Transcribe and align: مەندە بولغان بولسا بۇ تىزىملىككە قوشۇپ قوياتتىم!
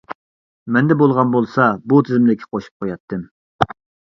مەندە 0.77 0.97
بولغان 1.01 1.29
بولسا 1.35 1.67
بۇ 1.93 2.01
تىزىملىككە 2.09 2.49
قوشۇپ 2.57 2.81
قوياتتىم! 2.87 3.23